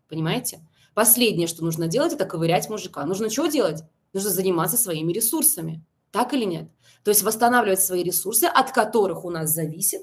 Понимаете? 0.08 0.66
Последнее, 0.94 1.48
что 1.48 1.64
нужно 1.64 1.88
делать, 1.88 2.14
это 2.14 2.26
ковырять 2.26 2.70
мужика. 2.70 3.06
Нужно 3.06 3.30
что 3.30 3.48
делать? 3.48 3.84
Нужно 4.14 4.30
заниматься 4.30 4.78
своими 4.78 5.14
ресурсами. 5.14 5.86
Так 6.12 6.34
или 6.34 6.44
нет? 6.44 6.70
То 7.04 7.12
есть 7.12 7.24
восстанавливать 7.24 7.82
свои 7.82 8.04
ресурсы, 8.04 8.46
от 8.46 8.72
которых 8.72 9.24
у 9.24 9.30
нас 9.30 9.50
зависит 9.52 10.02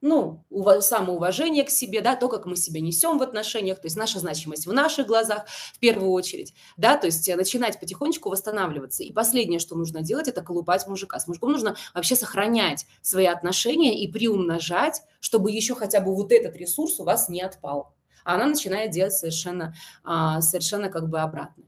ну, 0.00 0.44
самоуважение 0.80 1.64
к 1.64 1.70
себе, 1.70 2.00
да, 2.00 2.14
то, 2.14 2.28
как 2.28 2.46
мы 2.46 2.56
себя 2.56 2.80
несем 2.80 3.18
в 3.18 3.22
отношениях, 3.22 3.80
то 3.80 3.86
есть 3.86 3.96
наша 3.96 4.20
значимость 4.20 4.66
в 4.66 4.72
наших 4.72 5.06
глазах 5.06 5.46
в 5.74 5.78
первую 5.78 6.10
очередь, 6.12 6.54
да, 6.76 6.96
то 6.96 7.06
есть 7.06 7.28
начинать 7.34 7.80
потихонечку 7.80 8.28
восстанавливаться. 8.30 9.02
И 9.02 9.12
последнее, 9.12 9.58
что 9.58 9.76
нужно 9.76 10.02
делать, 10.02 10.28
это 10.28 10.42
колупать 10.42 10.86
мужика. 10.86 11.18
С 11.18 11.26
мужиком 11.26 11.52
нужно 11.52 11.76
вообще 11.94 12.16
сохранять 12.16 12.86
свои 13.02 13.26
отношения 13.26 14.02
и 14.02 14.10
приумножать, 14.10 15.02
чтобы 15.20 15.50
еще 15.50 15.74
хотя 15.74 16.00
бы 16.00 16.14
вот 16.14 16.32
этот 16.32 16.56
ресурс 16.56 17.00
у 17.00 17.04
вас 17.04 17.28
не 17.28 17.42
отпал. 17.42 17.94
А 18.24 18.34
она 18.34 18.46
начинает 18.46 18.90
делать 18.90 19.14
совершенно, 19.14 19.74
а, 20.04 20.40
совершенно 20.40 20.90
как 20.90 21.08
бы 21.08 21.20
обратно. 21.20 21.64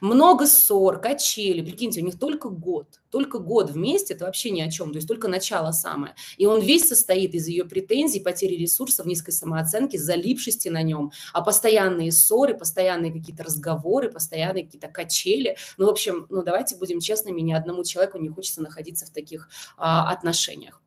Много 0.00 0.46
ссор, 0.46 1.00
качели. 1.00 1.62
Прикиньте, 1.62 2.00
у 2.00 2.04
них 2.04 2.18
только 2.18 2.48
год. 2.48 3.00
Только 3.10 3.38
год 3.38 3.70
вместе, 3.70 4.14
это 4.14 4.24
вообще 4.24 4.50
ни 4.50 4.60
о 4.60 4.70
чем. 4.70 4.90
То 4.90 4.96
есть 4.96 5.08
только 5.08 5.28
начало 5.28 5.72
самое. 5.72 6.14
И 6.38 6.46
он 6.46 6.60
весь 6.60 6.88
состоит 6.88 7.34
из 7.34 7.46
ее 7.46 7.64
претензий, 7.64 8.20
потери 8.20 8.54
ресурсов, 8.54 9.06
низкой 9.06 9.32
самооценки, 9.32 9.96
залипшести 9.96 10.68
на 10.68 10.82
нем. 10.82 11.12
А 11.32 11.42
постоянные 11.42 12.12
ссоры, 12.12 12.56
постоянные 12.56 13.12
какие-то 13.12 13.44
разговоры, 13.44 14.10
постоянные 14.10 14.64
какие-то 14.64 14.88
качели. 14.88 15.56
Ну, 15.78 15.86
в 15.86 15.90
общем, 15.90 16.26
ну 16.30 16.42
давайте 16.42 16.76
будем 16.76 17.00
честными, 17.00 17.40
ни 17.40 17.52
одному 17.52 17.84
человеку 17.84 18.18
не 18.18 18.28
хочется 18.28 18.62
находиться 18.62 19.06
в 19.06 19.10
таких 19.10 19.48
а, 19.76 20.10
отношениях. 20.10 20.81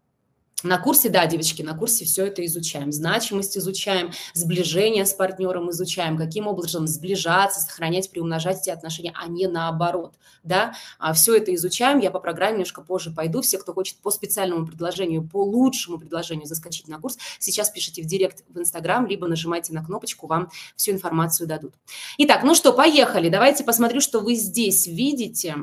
На 0.64 0.80
курсе, 0.80 1.10
да, 1.10 1.26
девочки, 1.28 1.62
на 1.62 1.76
курсе 1.76 2.06
все 2.06 2.26
это 2.26 2.44
изучаем. 2.46 2.92
Значимость 2.92 3.58
изучаем, 3.58 4.12
сближение 4.34 5.06
с 5.06 5.14
партнером 5.14 5.70
изучаем, 5.70 6.18
каким 6.18 6.48
образом 6.48 6.88
сближаться, 6.88 7.60
сохранять, 7.60 8.10
приумножать 8.10 8.62
эти 8.62 8.70
отношения, 8.70 9.14
а 9.16 9.28
не 9.28 9.48
наоборот. 9.48 10.16
Да? 10.44 10.74
А 10.98 11.14
все 11.14 11.36
это 11.36 11.54
изучаем, 11.54 12.00
я 12.00 12.10
по 12.10 12.20
программе 12.20 12.54
немножко 12.54 12.82
позже 12.82 13.12
пойду. 13.12 13.42
Все, 13.42 13.58
кто 13.58 13.74
хочет 13.74 13.98
по 13.98 14.12
специальному 14.12 14.66
предложению, 14.66 15.28
по 15.28 15.44
лучшему 15.44 16.00
предложению 16.00 16.48
заскочить 16.48 16.88
на 16.88 17.00
курс, 17.00 17.18
сейчас 17.38 17.70
пишите 17.70 18.02
в 18.02 18.06
директ 18.06 18.44
в 18.48 18.58
Инстаграм, 18.58 19.06
либо 19.06 19.28
нажимайте 19.28 19.74
на 19.74 19.84
кнопочку, 19.84 20.26
вам 20.26 20.50
всю 20.76 20.92
информацию 20.92 21.48
дадут. 21.48 21.74
Итак, 22.18 22.44
ну 22.44 22.56
что, 22.56 22.72
поехали. 22.72 23.30
Давайте 23.30 23.66
посмотрю, 23.66 24.00
что 24.00 24.22
вы 24.22 24.36
здесь 24.36 24.88
видите. 24.88 25.56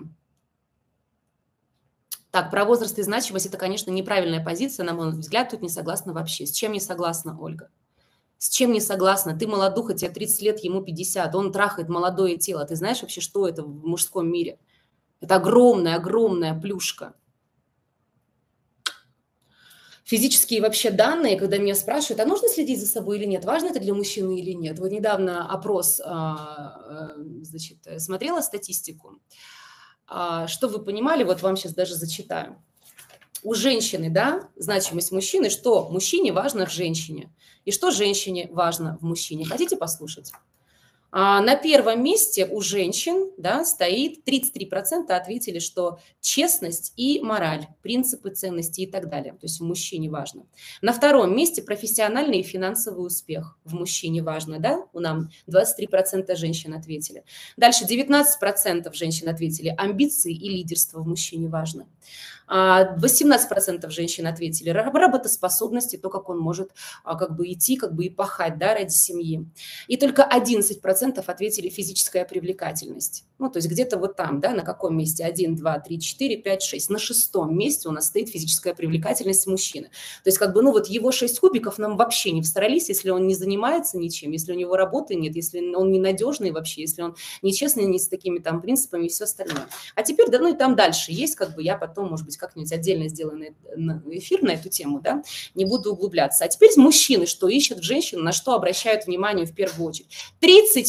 Так, 2.33 2.51
про 2.51 2.65
возраст 2.65 2.99
и 2.99 3.03
значимость– 3.03 3.45
это, 3.49 3.59
конечно, 3.59 3.91
неправильная 3.91 4.43
позиция, 4.43 4.85
на 4.85 4.95
мой 4.95 5.11
взгляд, 5.11 5.51
тут 5.51 5.61
не 5.61 5.69
согласна 5.69 6.15
вообще. 6.15 6.47
С 6.47 6.51
чем 6.51 6.73
не 6.73 6.81
согласна, 6.81 7.39
Ольга? 7.39 7.69
С 8.39 8.49
чем 8.49 8.73
не 8.73 8.81
согласна? 8.81 9.39
Ты 9.39 9.47
молодуха, 9.47 9.93
тебе 9.93 10.11
30 10.11 10.41
лет, 10.41 10.65
ему 10.65 10.81
50, 10.83 11.35
он 11.35 11.53
трахает 11.53 11.91
молодое 11.91 12.39
тело. 12.39 12.65
Ты 12.65 12.75
знаешь 12.75 13.03
вообще, 13.03 13.21
что 13.21 13.47
это 13.47 13.63
в 13.63 13.85
мужском 13.87 14.33
мире? 14.33 14.59
Это 15.21 15.37
огромная, 15.37 15.97
огромная 15.97 16.59
плюшка. 16.59 17.13
Физические 20.05 20.63
вообще 20.63 20.91
данные, 20.91 21.39
когда 21.39 21.59
меня 21.59 21.75
спрашивают, 21.75 22.21
а 22.21 22.27
нужно 22.27 22.49
следить 22.49 22.81
за 22.81 22.87
собой 22.87 23.19
или 23.19 23.27
нет, 23.27 23.45
важно 23.45 23.67
это 23.67 23.79
для 23.79 23.93
мужчины 23.93 24.41
или 24.41 24.53
нет. 24.53 24.79
Вот 24.79 24.91
недавно 24.91 25.47
опрос, 25.47 26.01
а, 26.03 27.13
э, 27.15 27.23
значит, 27.43 27.87
смотрела 27.99 28.41
статистику. 28.41 29.19
А, 30.15 30.47
что 30.47 30.69
вы 30.69 30.79
понимали, 30.79 31.25
вот 31.25 31.41
вам 31.41 31.57
сейчас 31.57 31.73
даже 31.73 31.95
зачитаю. 31.95 32.63
У 33.43 33.55
женщины, 33.55 34.11
да, 34.11 34.51
значимость 34.57 35.11
мужчины, 35.11 35.49
что 35.49 35.89
мужчине 35.89 36.33
важно 36.33 36.67
в 36.67 36.71
женщине, 36.71 37.33
и 37.65 37.73
что 37.73 37.91
женщине 37.91 38.49
важно 38.53 38.99
в 39.01 39.05
мужчине. 39.05 39.47
Хотите 39.47 39.75
послушать? 39.75 40.33
А 41.15 41.43
на 41.43 41.57
первом 41.57 42.03
месте 42.03 42.47
у 42.47 42.63
женщин 42.63 43.31
да, 43.37 43.67
стоит 43.67 44.27
33% 44.27 45.11
ответили, 45.11 45.59
что 45.59 45.99
честность 46.23 46.95
и 46.97 47.21
мораль, 47.21 47.67
принципы 47.83 48.31
ценности 48.31 48.81
и 48.81 48.91
так 48.91 49.11
далее. 49.11 49.35
То 49.35 49.45
есть 49.45 49.61
в 49.61 49.63
мужчине 49.63 50.09
важно. 50.09 50.47
На 50.81 50.95
втором 50.95 51.37
месте 51.37 51.61
профессиональный 51.61 52.39
и 52.39 52.43
финансовый 52.43 53.07
успех. 53.07 53.59
В 53.65 53.75
мужчине 53.75 54.23
важно, 54.23 54.59
да? 54.59 54.87
У 54.95 55.01
нас 55.01 55.27
23% 55.49 56.35
женщин 56.35 56.73
ответили. 56.73 57.25
Дальше 57.59 57.85
19% 57.85 58.91
женщин 58.95 59.29
ответили 59.29 59.75
амбиции 59.77 60.33
и 60.33 60.49
лидерство 60.49 61.01
в 61.01 61.07
мужчине 61.07 61.49
важно. 61.49 61.87
18% 62.49 63.87
а, 63.87 63.91
женщин 63.91 64.27
ответили 64.27 64.71
работоспособности, 64.71 65.97
то, 65.97 66.11
как 66.11 66.29
он 66.29 66.39
может 66.39 66.71
а, 67.05 67.17
как 67.17 67.35
бы 67.37 67.51
идти, 67.51 67.77
как 67.77 67.95
бы 67.95 68.05
и 68.05 68.11
пахать 68.11 68.59
да, 68.59 68.75
ради 68.75 68.93
семьи. 68.93 69.47
И 69.89 69.97
только 69.97 70.29
11% 70.31 71.02
ответили 71.03 71.69
физическая 71.69 72.25
привлекательность. 72.25 73.25
Ну, 73.39 73.51
то 73.51 73.59
есть 73.59 73.69
где-то 73.69 73.99
вот 73.99 74.17
там, 74.17 74.41
да, 74.41 74.51
на 74.51 74.63
каком 74.63 74.97
месте? 74.97 75.25
1, 75.25 75.57
2, 75.57 75.79
3, 75.81 76.01
4, 76.01 76.37
5, 76.37 76.63
6. 76.63 76.91
На 76.91 76.99
шестом 76.99 77.57
месте 77.57 77.89
у 77.89 77.93
нас 77.93 78.07
стоит 78.07 78.29
физическая 78.29 78.75
привлекательность 78.75 79.47
мужчины. 79.47 79.89
То 80.23 80.29
есть 80.29 80.39
как 80.39 80.53
бы, 80.55 80.63
ну 80.63 80.73
вот 80.73 80.87
его 80.87 81.13
6 81.13 81.41
кубиков 81.41 81.79
нам 81.79 81.97
вообще 81.97 82.31
не 82.31 82.43
встрались, 82.43 82.89
если 82.89 83.11
он 83.11 83.27
не 83.27 83.35
занимается 83.35 83.99
ничем, 83.99 84.31
если 84.31 84.53
у 84.53 84.57
него 84.57 84.77
работы 84.77 85.15
нет, 85.15 85.35
если 85.35 85.75
он 85.75 85.91
ненадежный 85.91 86.53
вообще, 86.53 86.83
если 86.83 87.03
он 87.03 87.17
нечестный, 87.43 87.85
не 87.85 87.99
с 87.99 88.09
такими 88.09 88.39
там 88.39 88.61
принципами 88.61 89.07
и 89.07 89.09
все 89.09 89.25
остальное. 89.25 89.67
А 89.95 90.03
теперь, 90.03 90.31
да, 90.31 90.39
ну 90.39 90.55
и 90.55 90.57
там 90.57 90.77
дальше 90.77 91.13
есть, 91.13 91.35
как 91.35 91.55
бы 91.55 91.63
я 91.63 91.77
потом, 91.77 92.11
может 92.11 92.27
быть, 92.27 92.37
как-нибудь 92.37 92.73
отдельно 92.73 93.09
сделаю 93.09 93.55
эфир 94.11 94.43
на 94.43 94.53
эту 94.53 94.69
тему, 94.69 95.01
да, 95.01 95.23
не 95.55 95.65
буду 95.65 95.93
углубляться. 95.93 96.45
А 96.45 96.49
теперь 96.49 96.71
мужчины, 96.77 97.27
что 97.27 97.49
ищут 97.49 97.83
женщину, 97.83 98.23
на 98.23 98.33
что 98.33 98.55
обращают 98.55 99.07
внимание 99.07 99.47
в 99.47 99.55
первую 99.55 99.89
очередь. 99.89 100.09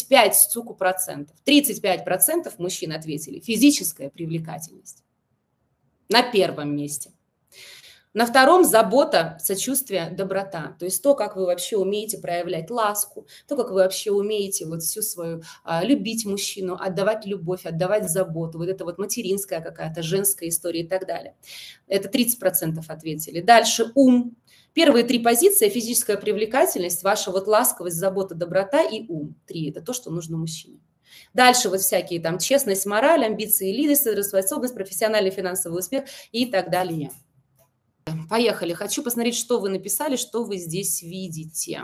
35, 0.03 0.35
суку, 0.35 0.73
процентов, 0.73 1.35
35 1.43 2.03
процентов 2.03 2.59
мужчин 2.59 2.91
ответили 2.91 3.39
физическая 3.39 4.09
привлекательность. 4.09 5.03
На 6.09 6.21
первом 6.21 6.75
месте. 6.75 7.11
На 8.13 8.27
втором– 8.27 8.63
забота, 8.65 9.39
сочувствие, 9.41 10.11
доброта. 10.11 10.75
То 10.77 10.85
есть 10.85 11.01
то, 11.01 11.15
как 11.15 11.35
вы 11.35 11.47
вообще 11.47 11.77
умеете 11.77 12.19
проявлять 12.19 12.69
ласку, 12.69 13.25
то, 13.47 13.55
как 13.55 13.69
вы 13.69 13.77
вообще 13.77 14.11
умеете 14.11 14.67
вот 14.67 14.83
всю 14.83 15.01
свою 15.01 15.41
а, 15.63 15.83
любить 15.83 16.23
мужчину, 16.23 16.77
отдавать 16.79 17.25
любовь, 17.25 17.65
отдавать 17.65 18.07
заботу. 18.11 18.59
Вот 18.59 18.69
это 18.69 18.85
вот 18.85 18.99
материнская 18.99 19.61
какая-то, 19.61 20.03
женская 20.03 20.49
история 20.49 20.81
и 20.81 20.87
так 20.87 21.07
далее. 21.07 21.35
Это 21.87 22.07
30% 22.07 22.83
ответили. 22.87 23.41
Дальше 23.41 23.91
ум. 23.95 24.35
Первые 24.73 25.03
три 25.05 25.19
позиции– 25.19 25.69
физическая 25.69 26.17
привлекательность, 26.17 27.03
ваша 27.03 27.31
вот 27.31 27.47
ласковость, 27.47 27.97
забота, 27.97 28.33
доброта 28.33 28.81
и 28.81 29.05
ум. 29.07 29.35
Три– 29.45 29.69
это 29.71 29.81
то, 29.81 29.93
что 29.93 30.09
нужно 30.09 30.37
мужчине. 30.37 30.79
Дальше 31.33 31.69
вот 31.69 31.81
всякие 31.81 32.19
там 32.19 32.39
честность, 32.39 32.85
мораль, 32.87 33.23
амбиции, 33.23 33.71
лидерство, 33.71 34.19
способность, 34.23 34.73
профессиональный 34.73 35.29
финансовый 35.29 35.77
успех 35.77 36.05
и 36.31 36.47
так 36.47 36.71
далее. 36.71 37.11
Поехали. 38.29 38.73
Хочу 38.73 39.03
посмотреть, 39.03 39.35
что 39.35 39.59
вы 39.59 39.69
написали, 39.69 40.15
что 40.15 40.43
вы 40.43 40.57
здесь 40.57 41.03
видите. 41.03 41.83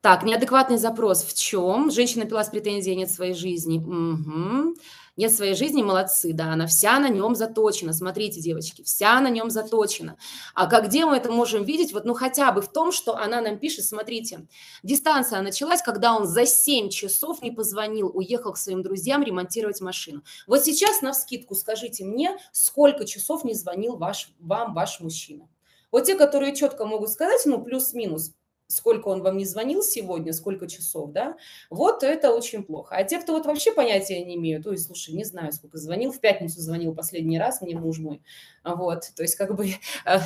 Так, 0.00 0.22
неадекватный 0.24 0.78
запрос 0.78 1.24
в 1.24 1.34
чем? 1.34 1.90
Женщина 1.90 2.26
пила 2.26 2.44
с 2.44 2.50
претензией 2.50 2.96
нет 2.96 3.10
своей 3.10 3.34
жизни. 3.34 3.78
Угу. 3.78 4.76
Нет 5.16 5.32
своей 5.32 5.54
жизни, 5.54 5.82
молодцы, 5.82 6.34
да, 6.34 6.52
она 6.52 6.66
вся 6.66 6.98
на 6.98 7.08
нем 7.08 7.34
заточена. 7.34 7.94
Смотрите, 7.94 8.40
девочки, 8.40 8.82
вся 8.82 9.18
на 9.20 9.28
нем 9.28 9.48
заточена. 9.48 10.18
А 10.54 10.66
как 10.66 10.88
где 10.88 11.06
мы 11.06 11.16
это 11.16 11.32
можем 11.32 11.64
видеть? 11.64 11.94
Вот, 11.94 12.04
ну, 12.04 12.12
хотя 12.12 12.52
бы 12.52 12.60
в 12.60 12.68
том, 12.68 12.92
что 12.92 13.16
она 13.16 13.40
нам 13.40 13.58
пишет, 13.58 13.86
смотрите, 13.86 14.46
дистанция 14.82 15.40
началась, 15.40 15.80
когда 15.80 16.14
он 16.14 16.26
за 16.26 16.44
7 16.44 16.90
часов 16.90 17.40
не 17.40 17.50
позвонил, 17.50 18.10
уехал 18.12 18.52
к 18.52 18.58
своим 18.58 18.82
друзьям 18.82 19.22
ремонтировать 19.22 19.80
машину. 19.80 20.22
Вот 20.46 20.64
сейчас, 20.64 21.00
на 21.00 21.12
вскидку, 21.12 21.54
скажите 21.54 22.04
мне, 22.04 22.36
сколько 22.52 23.06
часов 23.06 23.42
не 23.42 23.54
звонил 23.54 23.96
ваш, 23.96 24.28
вам 24.38 24.74
ваш 24.74 25.00
мужчина? 25.00 25.48
Вот 25.90 26.04
те, 26.04 26.14
которые 26.14 26.54
четко 26.54 26.84
могут 26.84 27.08
сказать, 27.10 27.40
ну, 27.46 27.62
плюс-минус, 27.62 28.32
сколько 28.68 29.08
он 29.08 29.22
вам 29.22 29.36
не 29.36 29.44
звонил 29.44 29.82
сегодня, 29.82 30.32
сколько 30.32 30.66
часов, 30.66 31.12
да, 31.12 31.36
вот 31.70 32.02
это 32.02 32.32
очень 32.32 32.62
плохо. 32.62 32.94
А 32.96 33.04
те, 33.04 33.18
кто 33.18 33.32
вот 33.32 33.46
вообще 33.46 33.72
понятия 33.72 34.24
не 34.24 34.36
имеют, 34.36 34.66
ой, 34.66 34.78
слушай, 34.78 35.14
не 35.14 35.24
знаю, 35.24 35.52
сколько 35.52 35.78
звонил, 35.78 36.12
в 36.12 36.20
пятницу 36.20 36.60
звонил 36.60 36.94
последний 36.94 37.38
раз 37.38 37.60
мне 37.60 37.76
муж 37.76 37.98
мой, 37.98 38.22
вот, 38.64 39.10
то 39.14 39.22
есть 39.22 39.36
как 39.36 39.54
бы 39.54 39.68
э, 40.04 40.18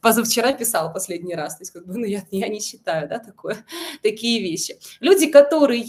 позавчера 0.00 0.52
писал 0.52 0.92
последний 0.92 1.34
раз, 1.34 1.56
то 1.56 1.62
есть 1.62 1.72
как 1.72 1.86
бы, 1.86 1.98
ну, 1.98 2.04
я, 2.04 2.22
я 2.30 2.48
не 2.48 2.60
считаю, 2.60 3.08
да, 3.08 3.18
такое, 3.18 3.58
такие 4.02 4.42
вещи. 4.42 4.78
Люди, 5.00 5.30
которые 5.30 5.80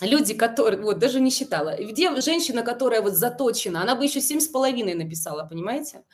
люди, 0.00 0.34
которые, 0.34 0.82
вот, 0.82 0.98
даже 0.98 1.20
не 1.20 1.30
считала, 1.30 1.76
где 1.78 2.20
женщина, 2.20 2.62
которая 2.62 3.02
вот 3.02 3.14
заточена, 3.14 3.82
она 3.82 3.94
бы 3.94 4.04
еще 4.04 4.20
семь 4.20 4.40
с 4.40 4.48
половиной 4.48 4.94
написала, 4.94 5.44
понимаете? 5.44 6.04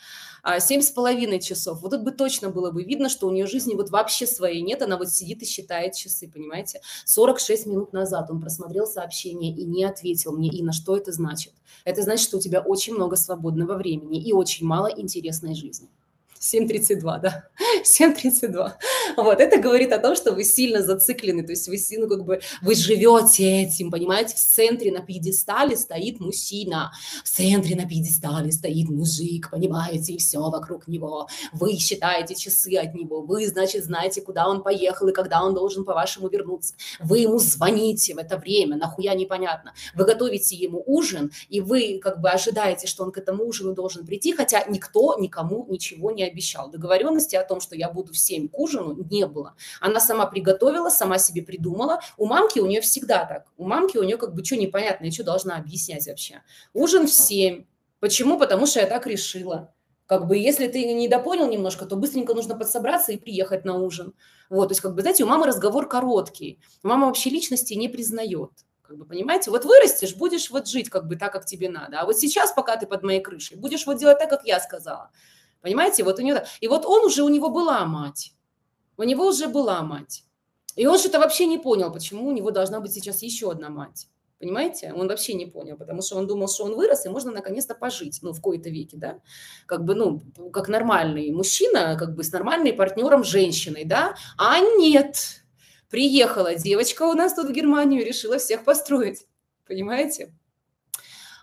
А 0.43 0.61
семь 0.61 0.81
с 0.81 0.90
половиной 0.90 1.40
часов. 1.40 1.83
Вот 1.83 1.90
тут 1.90 2.02
бы 2.02 2.12
точно 2.12 2.50
было 2.50 2.71
бы 2.71 2.85
видно, 2.85 3.09
что 3.09 3.26
у 3.26 3.33
нее 3.33 3.47
жизни 3.47 3.75
вот 3.75 3.90
вообще 3.90 4.26
своей 4.26 4.62
нет, 4.62 4.83
она 4.83 4.97
вот 4.97 5.11
сидит 5.11 5.43
и 5.43 5.47
считает 5.47 5.95
часы, 5.95 6.31
понимаете? 6.31 6.81
46 7.05 7.66
минут 7.66 7.93
назад 7.93 8.31
он 8.31 8.40
просмотрел 8.40 8.87
сообщение 8.87 9.52
и 9.52 9.64
не 9.64 9.85
ответил 9.85 10.33
мне, 10.37 10.49
и 10.49 10.62
на 10.62 10.73
что 10.73 10.97
это 10.97 11.12
значит? 11.12 11.52
Это 11.85 12.02
значит, 12.02 12.26
что 12.26 12.37
у 12.37 12.40
тебя 12.40 12.61
очень 12.61 12.95
много 12.95 13.16
свободного 13.16 13.75
времени 13.75 14.23
и 14.23 14.33
очень 14.33 14.66
мало 14.66 14.87
интересной 14.87 15.55
жизни. 15.55 15.88
7.32, 16.40 17.21
да, 17.21 17.45
7.32. 17.85 18.73
Вот, 19.16 19.40
это 19.40 19.59
говорит 19.59 19.93
о 19.93 19.99
том, 19.99 20.16
что 20.16 20.33
вы 20.33 20.45
сильно 20.45 20.83
зациклены, 20.83 21.43
то 21.43 21.52
есть 21.52 21.69
вы, 21.69 21.78
ну, 21.99 22.09
как 22.09 22.25
бы, 22.25 22.40
вы 22.62 22.75
живете 22.75 23.62
этим, 23.62 23.90
понимаете, 23.90 24.35
в 24.35 24.38
центре 24.38 24.93
на 24.93 25.00
пьедестале 25.00 25.76
стоит 25.76 26.21
мужчина, 26.21 26.93
в 27.25 27.28
центре 27.28 27.76
на 27.76 27.87
пьедестале 27.87 28.52
стоит 28.52 28.88
мужик, 28.88 29.50
понимаете, 29.50 30.14
и 30.14 30.19
все 30.19 30.38
вокруг 30.38 30.87
него. 30.88 31.28
Вы 31.52 31.76
считаете 31.76 32.35
часы 32.35 32.76
от 32.76 32.95
него, 32.95 33.23
вы, 33.23 33.47
значит, 33.47 33.85
знаете, 33.85 34.21
куда 34.21 34.49
он 34.49 34.62
поехал 34.62 35.09
и 35.09 35.12
когда 35.12 35.43
он 35.43 35.55
должен, 35.55 35.85
по-вашему, 35.85 36.28
вернуться. 36.28 36.75
Вы 37.00 37.21
ему 37.21 37.38
звоните 37.38 38.14
в 38.14 38.19
это 38.19 38.37
время, 38.37 38.76
нахуя 38.76 39.14
непонятно. 39.14 39.75
Вы 39.95 40.05
готовите 40.05 40.57
ему 40.57 40.83
ужин, 40.87 41.33
и 41.49 41.61
вы, 41.61 41.99
как 42.02 42.21
бы, 42.21 42.31
ожидаете, 42.31 42.87
что 42.87 43.05
он 43.05 43.12
к 43.12 43.19
этому 43.19 43.45
ужину 43.45 43.75
должен 43.75 44.05
прийти, 44.07 44.33
хотя 44.33 44.64
никто 44.69 45.16
никому 45.19 45.66
ничего 45.69 46.11
не 46.11 46.25
обещал. 46.26 46.71
Договоренности 46.71 47.37
о 47.37 47.45
том, 47.45 47.61
что 47.61 47.76
я 47.76 47.90
буду 47.90 48.12
в 48.12 48.18
7 48.18 48.49
к 48.49 48.59
ужину, 48.59 48.97
не 49.11 49.26
было. 49.26 49.54
Она 49.80 50.00
сама 50.00 50.26
приготовила, 50.26 50.88
сама 50.88 51.18
себе 51.18 51.42
придумала. 51.42 52.00
У 52.16 52.26
мамки 52.26 52.59
у 52.59 52.66
нее 52.66 52.80
всегда 52.80 53.25
так. 53.25 53.47
У 53.56 53.64
мамки 53.64 53.97
у 53.97 54.02
нее 54.02 54.16
как 54.16 54.35
бы 54.35 54.45
что 54.45 54.56
непонятно, 54.56 55.06
я 55.06 55.12
что 55.12 55.25
должна 55.25 55.56
объяснять 55.56 56.06
вообще. 56.06 56.42
Ужин 56.73 57.06
в 57.06 57.12
7. 57.12 57.64
Почему? 58.00 58.38
Потому 58.38 58.66
что 58.66 58.80
я 58.80 58.87
так 58.87 59.06
решила. 59.06 59.73
Как 60.06 60.28
бы, 60.28 60.37
если 60.37 60.68
ты 60.68 60.85
не 60.95 61.09
допонял 61.09 61.49
немножко, 61.49 61.85
то 61.85 61.97
быстренько 61.97 62.33
нужно 62.33 62.56
подсобраться 62.56 63.12
и 63.12 63.16
приехать 63.16 63.64
на 63.64 63.76
ужин. 63.76 64.14
Вот, 64.49 64.68
то 64.68 64.73
есть, 64.73 64.80
как 64.80 64.95
бы, 64.95 65.02
знаете, 65.02 65.25
у 65.25 65.26
мамы 65.26 65.47
разговор 65.47 65.88
короткий. 65.88 66.61
Мама 66.85 67.09
вообще 67.09 67.30
личности 67.30 67.75
не 67.75 67.88
признает. 67.88 68.50
Как 68.83 68.97
бы, 68.97 69.04
понимаете, 69.04 69.50
вот 69.50 69.64
вырастешь, 69.64 70.14
будешь 70.14 70.49
вот 70.50 70.68
жить 70.68 70.90
как 70.90 71.09
бы 71.09 71.16
так, 71.16 71.33
как 71.33 71.45
тебе 71.45 71.68
надо. 71.68 72.00
А 72.00 72.06
вот 72.06 72.18
сейчас, 72.18 72.52
пока 72.52 72.76
ты 72.76 72.87
под 72.87 73.02
моей 73.02 73.21
крышей, 73.21 73.56
будешь 73.56 73.85
вот 73.85 73.99
делать 73.99 74.21
так, 74.21 74.30
как 74.30 74.45
я 74.45 74.61
сказала. 74.61 75.11
Понимаете, 75.60 76.04
вот 76.04 76.18
у 76.18 76.22
него... 76.22 76.40
И 76.60 76.68
вот 76.68 76.86
он 76.86 77.04
уже, 77.04 77.22
у 77.22 77.28
него 77.28 77.50
была 77.50 77.84
мать. 77.86 78.32
У 78.96 79.02
него 79.02 79.26
уже 79.26 79.48
была 79.48 79.82
мать. 79.82 80.25
И 80.76 80.86
он 80.86 80.98
что-то 80.98 81.18
вообще 81.18 81.46
не 81.46 81.58
понял, 81.58 81.92
почему 81.92 82.28
у 82.28 82.32
него 82.32 82.50
должна 82.50 82.80
быть 82.80 82.92
сейчас 82.92 83.22
еще 83.22 83.50
одна 83.50 83.68
мать. 83.70 84.08
Понимаете? 84.38 84.92
Он 84.92 85.08
вообще 85.08 85.32
не 85.32 85.46
понял, 85.46 85.78
потому 85.78 86.02
что 86.02 86.16
он 86.16 86.26
думал, 86.26 86.48
что 86.48 86.64
он 86.64 86.75
вырос, 86.75 87.06
и 87.06 87.08
можно 87.08 87.32
наконец-то 87.32 87.75
пожить, 87.75 88.18
ну, 88.20 88.32
в 88.34 88.40
кои-то 88.42 88.68
веке, 88.68 88.98
да, 88.98 89.20
как 89.64 89.84
бы, 89.84 89.94
ну, 89.94 90.20
как 90.52 90.68
нормальный 90.68 91.30
мужчина, 91.30 91.96
как 91.98 92.14
бы 92.14 92.22
с 92.22 92.32
нормальным 92.32 92.76
партнером 92.76 93.25
женщиной, 93.25 93.84
да, 93.86 94.14
а 94.36 94.60
нет, 94.60 95.42
приехала 95.88 96.54
девочка 96.54 97.04
у 97.04 97.14
нас 97.14 97.32
тут 97.34 97.48
в 97.48 97.52
Германию, 97.52 98.04
решила 98.04 98.36
всех 98.36 98.64
построить, 98.64 99.26
понимаете? 99.66 100.34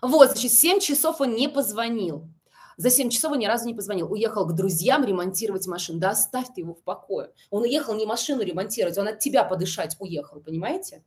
Вот, 0.00 0.30
значит, 0.30 0.52
7 0.52 0.78
часов 0.78 1.20
он 1.20 1.34
не 1.34 1.48
позвонил, 1.48 2.28
за 2.76 2.90
7 2.90 3.10
часов 3.10 3.32
он 3.32 3.38
ни 3.38 3.46
разу 3.46 3.66
не 3.66 3.74
позвонил. 3.74 4.10
Уехал 4.10 4.46
к 4.46 4.54
друзьям 4.54 5.04
ремонтировать 5.04 5.66
машину. 5.66 5.98
Да 5.98 6.10
оставь 6.10 6.48
ты 6.54 6.62
его 6.62 6.74
в 6.74 6.82
покое. 6.82 7.30
Он 7.50 7.62
уехал 7.62 7.94
не 7.94 8.06
машину 8.06 8.42
ремонтировать, 8.42 8.98
он 8.98 9.08
от 9.08 9.18
тебя 9.18 9.44
подышать 9.44 9.96
уехал, 9.98 10.40
понимаете? 10.40 11.02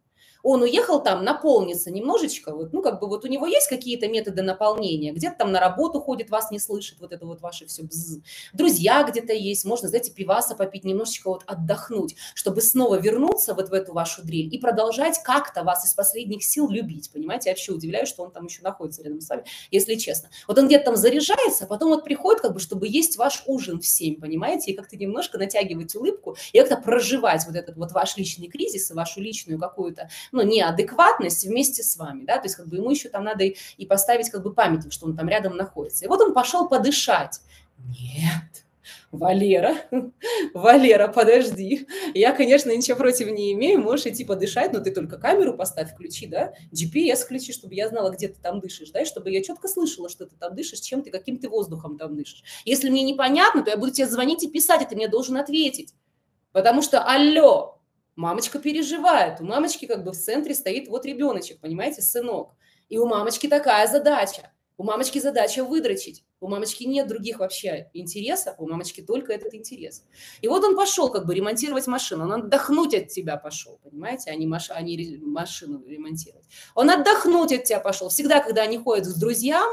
Он 0.50 0.62
уехал 0.62 1.04
там 1.04 1.26
наполниться 1.26 1.92
немножечко, 1.92 2.56
вот, 2.56 2.72
ну, 2.72 2.82
как 2.82 3.02
бы 3.02 3.08
вот 3.08 3.26
у 3.26 3.28
него 3.28 3.46
есть 3.48 3.68
какие-то 3.68 4.08
методы 4.08 4.44
наполнения, 4.44 5.12
где-то 5.12 5.40
там 5.40 5.52
на 5.52 5.60
работу 5.60 6.00
ходит, 6.00 6.30
вас 6.30 6.52
не 6.52 6.60
слышит, 6.60 7.02
вот 7.02 7.12
это 7.12 7.26
вот 7.26 7.42
ваше 7.42 7.66
все 7.66 7.84
бзз. 7.84 8.20
Друзья 8.54 9.04
где-то 9.04 9.34
есть, 9.34 9.66
можно, 9.66 9.90
знаете, 9.90 10.12
пиваса 10.14 10.56
попить, 10.56 10.86
немножечко 10.86 11.30
вот 11.30 11.44
отдохнуть, 11.48 12.16
чтобы 12.34 12.62
снова 12.62 12.96
вернуться 12.96 13.54
вот 13.54 13.68
в 13.68 13.74
эту 13.74 13.92
вашу 13.92 14.24
дрель 14.24 14.48
и 14.54 14.58
продолжать 14.58 15.22
как-то 15.22 15.64
вас 15.64 15.86
из 15.86 15.94
последних 15.94 16.46
сил 16.46 16.70
любить, 16.70 17.12
понимаете? 17.12 17.50
Я 17.50 17.52
вообще 17.52 17.74
удивляюсь, 17.74 18.08
что 18.08 18.24
он 18.24 18.32
там 18.32 18.46
еще 18.46 18.62
находится 18.62 19.04
рядом 19.04 19.20
с 19.20 19.28
вами, 19.28 19.44
если 19.70 19.96
честно. 19.96 20.30
Вот 20.48 20.58
он 20.58 20.68
где-то 20.68 20.86
там 20.86 20.96
заряжается, 20.96 21.66
а 21.66 21.68
потом 21.68 21.90
вот 21.90 22.06
приходит, 22.06 22.42
как 22.42 22.54
бы, 22.54 22.62
чтобы 22.62 22.88
есть 22.88 23.18
ваш 23.18 23.44
ужин 23.48 23.82
в 23.82 23.86
7, 23.86 24.22
понимаете, 24.22 24.72
и 24.72 24.76
как-то 24.76 24.96
немножко 24.96 25.38
натягивать 25.38 25.94
улыбку 25.94 26.38
и 26.54 26.60
как-то 26.60 26.78
проживать 26.78 27.46
вот 27.46 27.58
этот 27.58 27.76
вот 27.76 27.92
ваш 27.92 28.16
личный 28.16 28.48
кризис 28.48 28.92
и 28.92 28.94
вашу 28.94 29.20
личную 29.20 29.60
какую-то, 29.60 30.10
ну, 30.38 30.44
неадекватность 30.44 31.46
вместе 31.46 31.84
с 31.84 31.98
вами, 31.98 32.24
да, 32.26 32.38
то 32.38 32.46
есть 32.46 32.56
как 32.56 32.68
бы 32.68 32.78
ему 32.78 32.92
еще 32.92 33.10
там 33.10 33.24
надо 33.24 33.44
и, 33.44 33.58
и 33.78 33.86
поставить 33.86 34.30
как 34.30 34.44
бы 34.44 34.54
памятник, 34.54 34.94
что 34.94 35.06
он 35.06 35.16
там 35.16 35.28
рядом 35.28 35.58
находится. 35.58 36.06
И 36.06 36.08
вот 36.08 36.22
он 36.22 36.34
пошел 36.34 36.68
подышать. 36.68 37.42
Нет, 37.78 38.66
Валера, 39.12 39.76
Валера, 40.54 41.08
подожди. 41.08 41.88
Я, 42.14 42.34
конечно, 42.34 42.76
ничего 42.76 42.98
против 42.98 43.30
не 43.30 43.54
имею, 43.54 43.82
можешь 43.82 44.06
идти 44.08 44.26
подышать, 44.26 44.74
но 44.74 44.80
ты 44.80 44.92
только 44.92 45.18
камеру 45.18 45.56
поставь, 45.56 45.92
включи, 45.92 46.28
да, 46.28 46.54
GPS 46.72 47.24
включи, 47.24 47.54
чтобы 47.54 47.74
я 47.74 47.90
знала, 47.90 48.10
где 48.10 48.28
ты 48.28 48.40
там 48.42 48.60
дышишь, 48.60 48.92
да, 48.92 49.02
и 49.02 49.06
чтобы 49.06 49.32
я 49.32 49.42
четко 49.42 49.68
слышала, 49.68 50.10
что 50.10 50.26
ты 50.26 50.36
там 50.36 50.56
дышишь, 50.56 50.80
чем 50.80 51.04
ты, 51.04 51.10
каким 51.10 51.38
ты 51.38 51.50
воздухом 51.50 51.98
там 51.98 52.16
дышишь. 52.16 52.44
Если 52.66 52.90
мне 52.90 53.04
непонятно, 53.04 53.64
то 53.64 53.72
я 53.72 53.78
буду 53.78 53.92
тебе 53.92 54.08
звонить 54.08 54.44
и 54.44 54.50
писать, 54.50 54.82
и 54.82 54.86
ты 54.86 54.96
мне 54.96 55.08
должен 55.08 55.38
ответить. 55.38 55.94
Потому 56.52 56.82
что, 56.82 57.04
алло, 57.04 57.77
мамочка 58.18 58.60
переживает, 58.60 59.40
у 59.40 59.46
мамочки 59.46 59.86
как 59.86 60.04
бы 60.04 60.12
в 60.12 60.18
центре 60.18 60.54
стоит 60.54 60.90
вот 60.90 61.06
ребеночек, 61.06 61.62
понимаете, 61.62 62.02
сынок. 62.02 62.56
И 62.90 62.98
у 62.98 63.06
мамочки 63.06 63.48
такая 63.48 63.88
задача. 63.88 64.52
У 64.78 64.84
мамочки 64.84 65.20
задача 65.20 65.64
выдрочить. 65.64 66.24
У 66.40 66.48
мамочки 66.48 66.84
нет 66.84 67.08
других 67.08 67.40
вообще 67.40 67.90
интересов, 67.94 68.56
у 68.60 68.68
мамочки 68.68 69.02
только 69.02 69.34
этот 69.34 69.56
интерес. 69.56 70.04
И 70.42 70.48
вот 70.48 70.64
он 70.64 70.76
пошел 70.76 71.10
как 71.10 71.26
бы 71.26 71.34
ремонтировать 71.34 71.88
машину, 71.88 72.26
он 72.26 72.34
отдохнуть 72.34 72.94
от 72.94 73.08
тебя 73.08 73.38
пошел, 73.38 73.80
понимаете, 73.84 74.30
а 74.30 74.36
не, 74.36 74.46
маш... 74.46 74.70
а 74.70 74.80
не 74.84 75.18
машину 75.18 75.84
ремонтировать. 75.84 76.46
Он 76.76 76.92
отдохнуть 76.92 77.54
от 77.54 77.64
тебя 77.64 77.80
пошел. 77.80 78.10
Всегда, 78.10 78.40
когда 78.40 78.62
они 78.62 78.78
ходят 78.78 79.06
с 79.06 79.16
друзьям, 79.16 79.68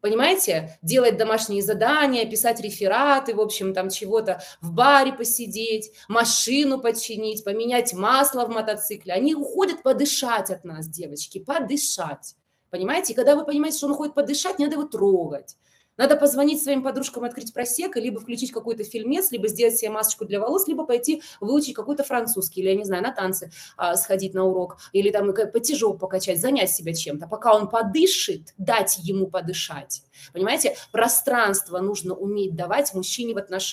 понимаете, 0.00 0.78
делать 0.82 1.16
домашние 1.16 1.62
задания, 1.62 2.28
писать 2.28 2.60
рефераты, 2.60 3.34
в 3.34 3.40
общем, 3.40 3.74
там 3.74 3.90
чего-то, 3.90 4.42
в 4.60 4.72
баре 4.72 5.12
посидеть, 5.12 5.92
машину 6.08 6.80
починить, 6.80 7.44
поменять 7.44 7.92
масло 7.92 8.46
в 8.46 8.50
мотоцикле. 8.50 9.12
Они 9.12 9.34
уходят 9.34 9.82
подышать 9.82 10.50
от 10.50 10.64
нас, 10.64 10.88
девочки, 10.88 11.38
подышать. 11.38 12.34
Понимаете? 12.70 13.12
И 13.12 13.16
когда 13.16 13.34
вы 13.34 13.44
понимаете, 13.44 13.78
что 13.78 13.86
он 13.86 13.92
уходит 13.92 14.14
подышать, 14.14 14.58
не 14.58 14.66
надо 14.66 14.76
его 14.76 14.88
трогать. 14.88 15.56
Надо 16.00 16.16
позвонить 16.16 16.62
своим 16.62 16.82
подружкам, 16.82 17.24
открыть 17.24 17.52
просека, 17.52 18.00
либо 18.00 18.20
включить 18.20 18.52
какой-то 18.52 18.84
фильмец, 18.84 19.30
либо 19.32 19.48
сделать 19.48 19.76
себе 19.76 19.90
масочку 19.90 20.24
для 20.24 20.40
волос, 20.40 20.66
либо 20.66 20.86
пойти 20.86 21.22
выучить 21.40 21.74
какой-то 21.74 22.04
французский, 22.04 22.62
или, 22.62 22.70
я 22.70 22.74
не 22.74 22.84
знаю, 22.84 23.02
на 23.02 23.12
танцы 23.12 23.52
а, 23.76 23.96
сходить 23.96 24.32
на 24.32 24.46
урок, 24.46 24.78
или 24.92 25.10
там 25.10 25.34
потяжок 25.34 26.00
покачать, 26.00 26.40
занять 26.40 26.70
себя 26.70 26.94
чем-то. 26.94 27.26
Пока 27.26 27.54
он 27.54 27.68
подышит, 27.68 28.54
дать 28.56 28.96
ему 29.02 29.26
подышать. 29.26 30.02
Понимаете? 30.32 30.74
Пространство 30.90 31.80
нужно 31.80 32.14
уметь 32.14 32.54
давать 32.54 32.94
мужчине 32.94 33.34
в 33.34 33.36
отношениях. 33.36 33.70